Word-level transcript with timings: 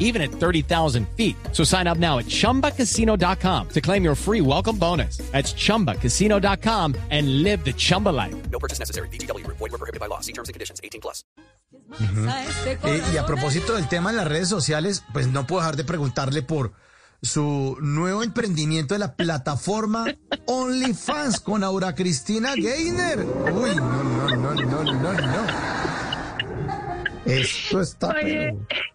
even 0.00 0.20
at 0.20 0.32
30,000 0.32 1.06
feet. 1.16 1.36
So 1.52 1.62
sign 1.62 1.86
up 1.86 1.98
now 1.98 2.18
at 2.18 2.26
chumbacasino.com 2.26 3.68
to 3.68 3.80
claim 3.80 4.02
your 4.02 4.16
free 4.16 4.40
welcome 4.40 4.76
bonus. 4.76 5.18
That's 5.30 5.54
chumbacasino.com 5.54 6.96
and 7.10 7.44
live 7.44 7.64
the 7.64 7.72
Chumba 7.72 8.08
life. 8.08 8.34
No 8.50 8.58
purchase 8.58 8.80
necessary. 8.80 9.08
BGW. 9.10 9.46
Void 9.46 9.60
were 9.60 9.78
prohibited 9.78 10.00
by 10.00 10.06
law. 10.06 10.18
See 10.18 10.32
terms 10.32 10.48
and 10.48 10.54
conditions. 10.54 10.80
18 10.82 11.00
plus. 11.00 11.22
Eh, 12.84 13.02
y 13.12 13.16
a 13.16 13.26
propósito 13.26 13.74
del 13.74 13.88
tema 13.88 14.10
en 14.10 14.16
las 14.16 14.28
redes 14.28 14.48
sociales, 14.48 15.02
pues 15.12 15.28
no 15.28 15.46
puedo 15.46 15.62
dejar 15.62 15.76
de 15.76 15.84
preguntarle 15.84 16.42
por 16.42 16.72
su 17.22 17.76
nuevo 17.80 18.22
emprendimiento 18.22 18.94
de 18.94 19.00
la 19.00 19.14
plataforma 19.14 20.06
OnlyFans 20.46 21.40
con 21.40 21.64
Aura 21.64 21.94
Cristina 21.94 22.54
Gainer. 22.54 23.20
Uy, 23.20 23.74
no, 23.76 24.02
no, 24.04 24.36
no, 24.36 24.54
no, 24.54 24.84
no, 24.84 25.12
no. 25.12 25.46
Esto 27.24 27.80
está... 27.80 28.08
Oye. 28.08 28.56
Yo 28.58 28.89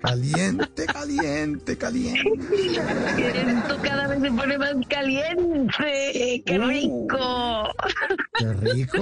Caliente, 0.00 0.86
caliente, 0.86 1.76
caliente. 1.76 2.22
Esto 3.18 3.76
cada 3.82 4.06
vez 4.08 4.20
se 4.22 4.30
pone 4.30 4.56
más 4.58 4.74
caliente. 4.88 6.42
¡Qué 6.46 6.58
Uh. 6.58 6.68
rico! 6.68 7.68
Qué 8.38 8.52
rico. 8.52 8.98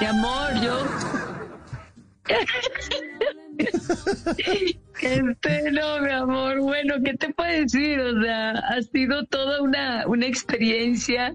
Mi 0.00 0.06
amor, 0.06 0.50
yo. 0.62 0.84
Este, 5.00 5.70
no, 5.72 6.00
mi 6.00 6.10
amor, 6.10 6.60
bueno, 6.60 6.94
¿qué 7.04 7.14
te 7.14 7.32
puedo 7.32 7.50
decir? 7.50 8.00
O 8.00 8.22
sea, 8.22 8.50
ha 8.52 8.80
sido 8.82 9.24
toda 9.26 9.60
una, 9.62 10.06
una 10.06 10.26
experiencia. 10.26 11.34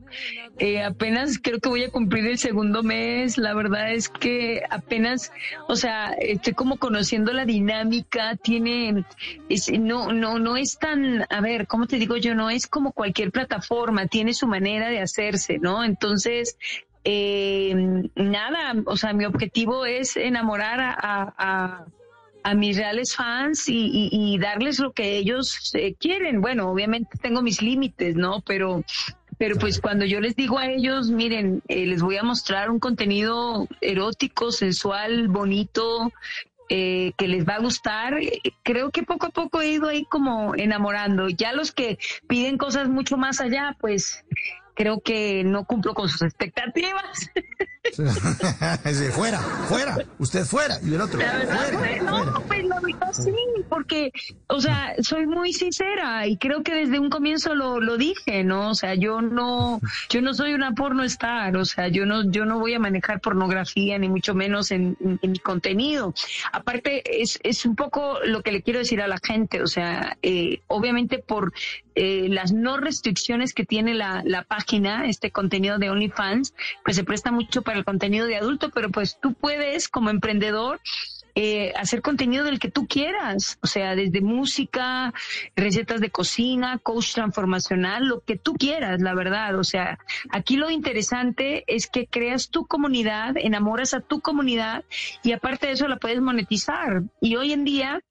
Eh, 0.57 0.83
apenas 0.83 1.39
creo 1.41 1.59
que 1.59 1.69
voy 1.69 1.83
a 1.83 1.89
cumplir 1.91 2.25
el 2.25 2.37
segundo 2.37 2.81
mes. 2.83 3.37
La 3.37 3.53
verdad 3.53 3.91
es 3.93 4.09
que 4.09 4.63
apenas, 4.69 5.31
o 5.67 5.75
sea, 5.75 6.13
estoy 6.19 6.53
como 6.53 6.77
conociendo 6.77 7.33
la 7.33 7.45
dinámica. 7.45 8.35
Tiene, 8.35 9.05
es, 9.49 9.71
no, 9.71 10.11
no, 10.11 10.39
no 10.39 10.57
es 10.57 10.77
tan, 10.79 11.25
a 11.29 11.41
ver, 11.41 11.67
¿cómo 11.67 11.85
te 11.87 11.97
digo 11.97 12.17
yo? 12.17 12.33
No 12.33 12.49
es 12.49 12.67
como 12.67 12.91
cualquier 12.91 13.31
plataforma. 13.31 14.07
Tiene 14.07 14.33
su 14.33 14.47
manera 14.47 14.89
de 14.89 15.01
hacerse, 15.01 15.59
¿no? 15.59 15.83
Entonces, 15.83 16.57
eh, 17.03 17.73
nada, 18.15 18.73
o 18.85 18.97
sea, 18.97 19.13
mi 19.13 19.25
objetivo 19.25 19.85
es 19.85 20.17
enamorar 20.17 20.79
a, 20.79 20.91
a, 20.99 21.33
a- 21.37 21.85
a 22.43 22.53
mis 22.55 22.77
reales 22.77 23.15
fans 23.15 23.69
y, 23.69 23.87
y- 23.93 24.09
y 24.11 24.37
darles 24.39 24.79
lo 24.79 24.91
que 24.93 25.17
ellos 25.17 25.71
eh, 25.75 25.93
quieren. 25.99 26.41
Bueno, 26.41 26.69
obviamente 26.69 27.17
tengo 27.21 27.41
mis 27.41 27.61
límites, 27.61 28.15
¿no? 28.15 28.41
Pero, 28.41 28.83
pero 29.37 29.55
pues 29.57 29.79
cuando 29.79 30.05
yo 30.05 30.19
les 30.19 30.35
digo 30.35 30.57
a 30.59 30.67
ellos, 30.67 31.09
miren, 31.11 31.61
eh, 31.67 31.85
les 31.85 32.01
voy 32.01 32.17
a 32.17 32.23
mostrar 32.23 32.69
un 32.69 32.79
contenido 32.79 33.67
erótico, 33.81 34.51
sensual, 34.51 35.27
bonito, 35.27 36.11
eh, 36.69 37.11
que 37.17 37.27
les 37.27 37.45
va 37.47 37.55
a 37.55 37.59
gustar. 37.59 38.15
Creo 38.63 38.91
que 38.91 39.03
poco 39.03 39.27
a 39.27 39.29
poco 39.31 39.61
he 39.61 39.73
ido 39.73 39.87
ahí 39.89 40.05
como 40.05 40.55
enamorando. 40.55 41.27
Ya 41.29 41.53
los 41.53 41.71
que 41.71 41.97
piden 42.27 42.57
cosas 42.57 42.87
mucho 42.87 43.17
más 43.17 43.41
allá, 43.41 43.75
pues 43.79 44.23
creo 44.75 44.99
que 45.01 45.43
no 45.43 45.65
cumplo 45.65 45.93
con 45.93 46.09
sus 46.09 46.21
expectativas. 46.21 47.29
Fuera, 49.13 49.39
fuera. 49.39 49.97
Usted 50.19 50.45
fuera. 50.45 50.75
Y 50.83 50.93
el 50.93 51.01
otro, 51.01 51.19
La 51.19 51.33
verdad, 51.37 51.57
fuera. 51.57 51.79
pues, 51.79 52.03
no, 52.03 52.17
fuera. 52.17 52.33
pues 52.47 52.63
la 52.65 52.79
verdad 52.79 53.13
sí, 53.13 53.33
porque, 53.69 54.11
o 54.47 54.61
sea, 54.61 54.93
soy 55.01 55.25
muy 55.27 55.51
sincera 55.53 56.27
y 56.27 56.37
creo 56.37 56.63
que 56.63 56.73
desde 56.75 56.99
un 56.99 57.09
comienzo 57.09 57.55
lo, 57.55 57.79
lo 57.79 57.97
dije, 57.97 58.43
¿no? 58.43 58.69
O 58.69 58.75
sea, 58.75 58.93
yo 58.95 59.21
no, 59.21 59.81
yo 60.09 60.21
no 60.21 60.33
soy 60.33 60.53
una 60.53 60.73
porno 60.73 61.03
star, 61.03 61.57
o 61.57 61.65
sea, 61.65 61.87
yo 61.87 62.05
no, 62.05 62.29
yo 62.31 62.45
no 62.45 62.59
voy 62.59 62.73
a 62.75 62.79
manejar 62.79 63.19
pornografía 63.19 63.97
ni 63.97 64.09
mucho 64.09 64.35
menos 64.35 64.71
en, 64.71 64.95
en- 65.01 65.19
en 65.21 65.31
mi 65.31 65.39
contenido. 65.39 66.13
Aparte, 66.51 67.21
es, 67.21 67.39
es 67.43 67.65
un 67.65 67.75
poco 67.75 68.19
lo 68.25 68.41
que 68.43 68.51
le 68.51 68.61
quiero 68.61 68.79
decir 68.79 69.01
a 69.01 69.07
la 69.07 69.17
gente, 69.21 69.61
o 69.61 69.67
sea, 69.67 70.17
eh, 70.21 70.61
obviamente 70.67 71.17
por 71.19 71.51
eh, 71.95 72.27
las 72.29 72.51
no 72.51 72.77
restricciones 72.77 73.53
que 73.53 73.65
tiene 73.65 73.93
la, 73.93 74.21
la 74.25 74.43
página, 74.43 75.05
este 75.07 75.31
contenido 75.31 75.77
de 75.77 75.89
OnlyFans, 75.89 76.53
pues 76.83 76.95
se 76.95 77.03
presta 77.03 77.31
mucho 77.31 77.61
para 77.61 77.77
el 77.77 77.85
contenido 77.85 78.27
de 78.27 78.37
adulto, 78.37 78.69
pero 78.69 78.89
pues 78.89 79.19
tú 79.19 79.33
puedes 79.33 79.87
como 79.87 80.09
emprendedor 80.09 80.79
eh, 81.35 81.71
hacer 81.77 82.01
contenido 82.01 82.43
del 82.43 82.59
que 82.59 82.69
tú 82.69 82.87
quieras, 82.87 83.57
o 83.61 83.67
sea, 83.67 83.95
desde 83.95 84.19
música, 84.21 85.13
recetas 85.55 86.01
de 86.01 86.09
cocina, 86.09 86.77
coach 86.77 87.13
transformacional, 87.13 88.05
lo 88.05 88.19
que 88.19 88.37
tú 88.37 88.53
quieras, 88.53 89.01
la 89.01 89.13
verdad. 89.13 89.57
O 89.57 89.63
sea, 89.63 89.99
aquí 90.29 90.57
lo 90.57 90.69
interesante 90.69 91.63
es 91.67 91.87
que 91.87 92.05
creas 92.07 92.49
tu 92.49 92.65
comunidad, 92.65 93.35
enamoras 93.37 93.93
a 93.93 94.01
tu 94.01 94.19
comunidad 94.19 94.83
y 95.23 95.31
aparte 95.31 95.67
de 95.67 95.73
eso 95.73 95.87
la 95.87 95.97
puedes 95.97 96.21
monetizar. 96.21 97.03
Y 97.21 97.37
hoy 97.37 97.53
en 97.53 97.63
día, 97.63 98.01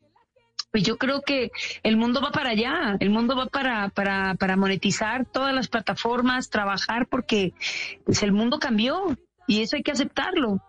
pues 0.71 0.85
yo 0.85 0.99
creo 0.99 1.23
que 1.23 1.51
el 1.83 1.97
mundo 1.97 2.21
va 2.21 2.31
para 2.31 2.51
allá, 2.51 2.97
el 3.01 3.11
mundo 3.11 3.37
va 3.37 3.47
para, 3.47 3.89
para, 3.89 4.35
para 4.35 4.57
monetizar 4.57 5.27
todas 5.27 5.55
las 5.55 5.69
plataformas, 5.69 6.51
trabajar 6.51 7.07
porque 7.07 7.55
pues 8.05 8.23
el 8.23 8.33
mundo 8.33 8.59
cambió 8.59 9.17
y 9.47 9.63
eso 9.63 9.77
hay 9.77 9.83
que 9.83 9.93
aceptarlo. 9.93 10.63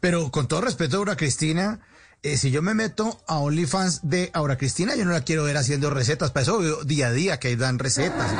Pero 0.00 0.30
con 0.30 0.48
todo 0.48 0.62
respeto, 0.62 0.96
Aura 0.96 1.16
Cristina, 1.16 1.80
eh, 2.22 2.36
si 2.36 2.50
yo 2.50 2.62
me 2.62 2.74
meto 2.74 3.20
a 3.28 3.38
OnlyFans 3.38 4.08
de 4.08 4.30
Aura 4.34 4.56
Cristina, 4.56 4.96
yo 4.96 5.04
no 5.04 5.12
la 5.12 5.22
quiero 5.22 5.44
ver 5.44 5.56
haciendo 5.56 5.90
recetas. 5.90 6.32
Para 6.32 6.42
eso 6.42 6.84
día 6.84 7.08
a 7.08 7.12
día 7.12 7.38
que 7.38 7.56
dan 7.56 7.78
recetas. 7.78 8.32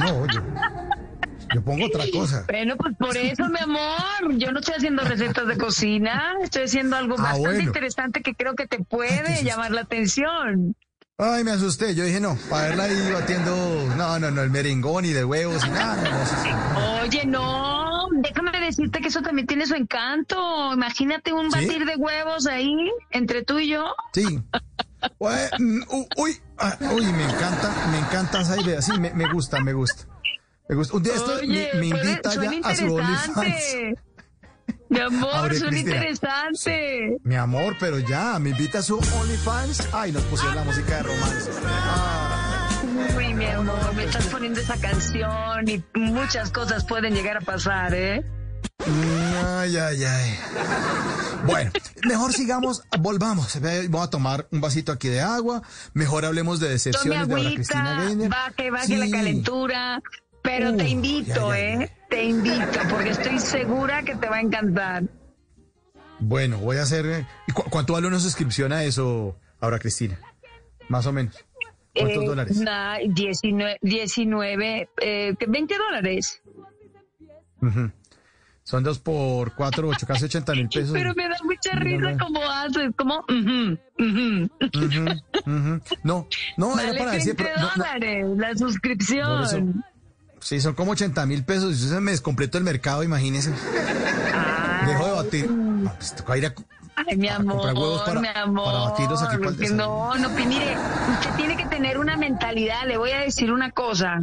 No, 0.00 0.18
oye. 0.18 0.40
Yo 1.54 1.62
pongo 1.62 1.86
otra 1.86 2.04
cosa. 2.12 2.44
Bueno, 2.48 2.76
pues 2.76 2.94
por 2.98 3.16
eso, 3.16 3.48
mi 3.48 3.58
amor, 3.60 4.36
yo 4.36 4.50
no 4.52 4.60
estoy 4.60 4.74
haciendo 4.76 5.02
recetas 5.04 5.46
de 5.46 5.56
cocina, 5.56 6.34
estoy 6.42 6.64
haciendo 6.64 6.96
algo 6.96 7.14
Ah, 7.18 7.22
bastante 7.22 7.48
bueno. 7.48 7.62
interesante 7.62 8.22
que 8.22 8.34
creo 8.34 8.54
que 8.54 8.66
te 8.66 8.78
puede 8.82 9.42
llamar 9.44 9.70
la 9.70 9.82
atención. 9.82 10.74
Ay, 11.18 11.44
me 11.44 11.52
asusté. 11.52 11.94
Yo 11.94 12.04
dije, 12.04 12.20
no, 12.20 12.36
para 12.50 12.68
verla 12.68 12.84
ahí 12.84 13.10
batiendo, 13.12 13.54
no, 13.96 14.18
no, 14.18 14.30
no, 14.30 14.42
el 14.42 14.50
merengón 14.50 15.04
y 15.06 15.12
de 15.12 15.24
huevos 15.24 15.64
y 15.64 15.70
nada. 15.70 15.96
No. 16.74 17.00
Oye, 17.02 17.24
no, 17.24 18.08
déjame 18.22 18.50
decirte 18.60 19.00
que 19.00 19.08
eso 19.08 19.22
también 19.22 19.46
tiene 19.46 19.64
su 19.66 19.74
encanto. 19.76 20.74
Imagínate 20.74 21.32
un 21.32 21.50
¿Sí? 21.50 21.58
batir 21.58 21.86
de 21.86 21.96
huevos 21.96 22.46
ahí 22.46 22.76
entre 23.12 23.42
tú 23.44 23.58
y 23.58 23.68
yo. 23.68 23.94
Sí. 24.12 24.42
Mm, 25.58 25.82
Uy, 26.18 26.36
ah, 26.58 26.76
uy, 26.92 27.06
me 27.12 27.24
encanta, 27.24 27.72
me 27.92 27.98
encanta 27.98 28.40
esa 28.40 28.60
idea. 28.60 28.82
Sí, 28.82 28.98
me, 28.98 29.14
me 29.14 29.30
gusta, 29.32 29.60
me 29.60 29.72
gusta. 29.72 30.04
Me 30.68 30.74
gusta. 30.74 30.96
Un 30.96 31.02
día 31.02 31.14
esto 31.14 31.32
Oye, 31.34 31.70
me, 31.74 31.86
invita 31.86 32.30
suena 32.30 32.52
ya 32.60 32.68
a 32.68 32.74
su 32.76 32.94
OnlyFans. 32.94 33.28
interesante. 33.28 33.94
Mi 34.88 35.00
amor, 35.00 35.48
Cristina. 35.48 35.78
interesante. 35.78 37.16
Mi 37.24 37.34
amor, 37.36 37.76
pero 37.78 37.98
ya, 37.98 38.38
me 38.38 38.50
invita 38.50 38.78
a 38.78 38.82
su 38.82 38.96
OnlyFans. 38.98 39.88
Ay, 39.92 40.12
nos 40.12 40.22
pusieron 40.24 40.56
la 40.56 40.64
música 40.64 40.96
de 40.96 41.02
romance. 41.04 41.50
Ah, 41.64 42.68
Uy, 43.16 43.34
mi 43.34 43.46
amor, 43.46 43.94
me 43.94 44.04
estás 44.04 44.26
poniendo 44.26 44.60
esa 44.60 44.76
canción 44.80 45.68
y 45.68 45.82
muchas 45.94 46.50
cosas 46.50 46.84
pueden 46.84 47.14
llegar 47.14 47.36
a 47.36 47.40
pasar, 47.40 47.94
¿eh? 47.94 48.24
ay, 49.44 49.76
ay, 49.76 50.04
ay. 50.04 50.38
Bueno, 51.46 51.70
mejor 52.04 52.32
sigamos, 52.32 52.82
volvamos. 53.00 53.58
Voy 53.88 54.00
a 54.02 54.06
tomar 54.08 54.46
un 54.52 54.60
vasito 54.60 54.92
aquí 54.92 55.08
de 55.08 55.20
agua. 55.20 55.62
Mejor 55.94 56.24
hablemos 56.24 56.60
de 56.60 56.66
Tome 56.66 56.72
decepciones 56.74 57.28
de 57.28 57.34
Cristina 57.54 57.90
agüita, 57.92 58.04
Gainer. 58.04 58.28
baje, 58.28 58.70
baje 58.70 58.86
Sí. 58.86 58.96
la 58.96 59.10
calentura. 59.10 60.02
Pero 60.46 60.70
Uh, 60.70 60.76
te 60.76 60.88
invito, 60.88 61.26
ya, 61.52 61.58
ya, 61.58 61.82
¿eh? 61.82 61.90
Te 62.08 62.24
invito, 62.24 62.78
porque 62.88 63.10
estoy 63.10 63.38
segura 63.40 64.02
que 64.02 64.14
te 64.14 64.28
va 64.28 64.36
a 64.36 64.40
encantar. 64.40 65.02
Bueno, 66.20 66.58
voy 66.58 66.76
a 66.78 66.82
hacer. 66.82 67.04
eh, 67.06 67.26
¿y 67.48 67.52
cu- 67.52 67.64
¿Cuánto 67.68 67.92
vale 67.94 68.06
una 68.06 68.20
suscripción 68.20 68.72
a 68.72 68.84
eso, 68.84 69.36
Aura 69.60 69.78
Cristina? 69.78 70.18
Más 70.88 71.04
o 71.06 71.12
menos. 71.12 71.34
¿Cuántos 71.94 72.22
Eh, 72.22 72.26
dólares? 72.26 72.60
na- 72.60 72.98
19, 73.06 73.78
19 73.82 74.88
eh, 75.02 75.34
20 75.48 75.74
dólares. 75.76 76.40
Son 78.62 78.82
dos 78.82 78.98
por 78.98 79.54
cuatro, 79.54 79.88
ocho, 79.88 80.06
casi 80.06 80.24
ochenta 80.26 80.52
mil 80.52 80.68
pesos. 80.68 80.92
Pero 80.92 81.14
me 81.14 81.28
da 81.28 81.36
mucha 81.44 81.72
risa 81.76 82.12
no. 82.12 82.18
como 82.18 82.40
haces, 82.48 82.90
como... 82.96 83.18
ujú, 83.20 83.78
ujú. 83.98 84.50
Ujú, 84.74 85.04
ujú. 85.46 85.80
No, 86.02 86.28
no, 86.56 86.74
era 86.78 86.88
Vale 86.92 86.98
para 86.98 87.10
20 87.12 87.16
decir. 87.16 87.36
pero 87.36 87.50
no, 87.56 87.62
no. 87.66 87.72
dólares 87.76 88.26
la 88.36 88.56
suscripción. 88.56 89.84
Sí, 90.46 90.60
son 90.60 90.74
como 90.74 90.92
80 90.92 91.26
mil 91.26 91.42
pesos. 91.42 91.72
Y 91.72 91.88
se 91.88 91.98
me 92.00 92.12
descompletó 92.12 92.56
el 92.56 92.62
mercado, 92.62 93.02
imagínese. 93.02 93.52
Ay, 94.32 94.86
Dejo 94.86 95.04
de 95.06 95.12
batir. 95.12 95.50
No, 95.50 95.92
pues 95.94 96.14
toca 96.14 96.38
ir 96.38 96.46
a. 96.46 96.54
Ay, 96.94 97.16
mi 97.16 97.28
amor, 97.28 97.54
comprar 97.56 97.74
huevos 97.74 98.02
para- 98.02 98.20
mi 98.20 98.28
amor. 98.28 98.64
para 98.64 98.78
batirlos 98.90 99.22
aquí 99.24 99.38
no, 99.72 100.14
no, 100.16 100.36
que 100.36 100.46
mire, 100.46 100.76
usted 101.18 101.30
tiene 101.34 101.56
que 101.56 101.66
tener 101.66 101.98
una 101.98 102.16
mentalidad. 102.16 102.86
Le 102.86 102.96
voy 102.96 103.10
a 103.10 103.18
decir 103.22 103.50
una 103.50 103.72
cosa. 103.72 104.22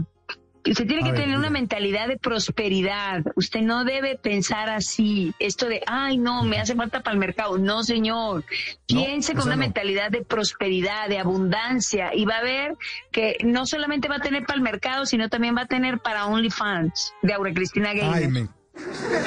Usted 0.65 0.87
tiene 0.87 1.03
que 1.03 1.11
ver, 1.11 1.21
tener 1.21 1.37
una 1.37 1.49
mentalidad 1.49 2.07
de 2.07 2.17
prosperidad. 2.17 3.21
Usted 3.35 3.61
no 3.61 3.83
debe 3.83 4.17
pensar 4.17 4.69
así. 4.69 5.33
Esto 5.39 5.67
de, 5.67 5.81
ay, 5.87 6.17
no, 6.17 6.43
me 6.43 6.59
hace 6.59 6.73
falta 6.73 7.01
para 7.01 7.13
el 7.13 7.19
mercado. 7.19 7.57
No, 7.57 7.83
señor. 7.83 8.45
Piense 8.87 9.33
con 9.33 9.43
una 9.43 9.55
no. 9.55 9.61
mentalidad 9.61 10.09
de 10.09 10.23
prosperidad, 10.23 11.09
de 11.09 11.19
abundancia. 11.19 12.15
Y 12.15 12.25
va 12.25 12.37
a 12.37 12.43
ver 12.43 12.77
que 13.11 13.37
no 13.43 13.65
solamente 13.65 14.07
va 14.07 14.17
a 14.17 14.21
tener 14.21 14.45
para 14.45 14.55
el 14.55 14.63
mercado, 14.63 15.05
sino 15.05 15.29
también 15.29 15.55
va 15.55 15.61
a 15.61 15.67
tener 15.67 15.99
para 15.99 16.25
OnlyFans 16.27 17.13
de 17.21 17.33
Aura 17.33 17.53
Cristina 17.53 17.93
Gamer. 17.93 18.13
Ay, 18.13 18.27
me, 18.27 18.47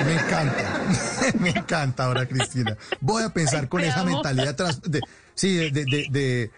me 0.05 0.15
encanta. 0.15 0.83
me 1.39 1.51
encanta 1.51 2.05
ahora, 2.05 2.27
Cristina. 2.27 2.77
Voy 3.01 3.23
a 3.23 3.29
pensar 3.31 3.69
con 3.69 3.83
esa 3.83 4.05
mentalidad 4.05 4.57
de, 4.85 5.01
sí, 5.35 5.71
de, 5.71 5.85
de, 5.85 6.07
de, 6.11 6.51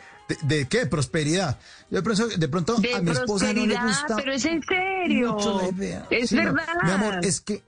de, 0.43 0.67
qué? 0.69 0.87
Prosperidad. 0.87 1.59
Yo 1.91 1.97
de 1.99 2.03
pronto, 2.03 2.29
de 2.29 2.49
pronto 2.49 2.75
de 2.77 2.95
a 2.95 3.01
mi 3.01 3.11
esposa 3.11 3.53
no 3.53 3.67
le 3.67 3.77
gusta 3.81 4.17
pero 4.17 4.33
es 4.33 4.45
en 4.45 4.63
serio. 4.63 5.33
mucho 5.35 5.61
la 5.63 5.69
idea. 5.69 6.07
Es 6.11 6.31
Sí, 6.31 6.37
no. 6.37 6.53
verdad. 6.55 6.67
Mi 6.85 6.91
amor, 6.91 7.19
es 7.23 7.41
que 7.41 7.63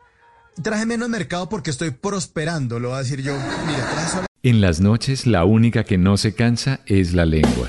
traje 0.62 0.84
menos 0.86 1.08
mercado 1.08 1.48
porque 1.48 1.70
estoy 1.70 1.90
prosperando, 1.90 2.78
lo 2.78 2.88
voy 2.90 2.96
a 2.96 3.00
decir 3.02 3.22
yo. 3.22 3.34
Mira, 3.66 3.90
traje 3.90 4.10
solo 4.10 4.26
En 4.42 4.60
las 4.60 4.80
noches 4.80 5.26
la 5.26 5.44
única 5.44 5.84
que 5.84 5.96
no 5.98 6.16
se 6.16 6.34
cansa 6.34 6.80
es 6.86 7.12
la 7.14 7.24
lengua. 7.24 7.68